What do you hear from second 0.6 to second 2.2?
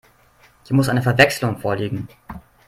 Hier muss eine Verwechslung vorliegen.